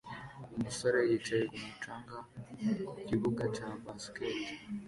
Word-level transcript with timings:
Umusore 0.57 0.99
yicaye 1.09 1.43
kumu 1.51 1.71
canga 1.83 2.17
ku 2.91 2.95
kibuga 3.07 3.43
cya 3.55 3.67
basket 3.85 4.35